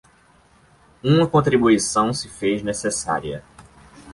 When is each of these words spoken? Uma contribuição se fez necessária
Uma 1.03 1.27
contribuição 1.27 2.11
se 2.11 2.27
fez 2.27 2.63
necessária 2.63 3.43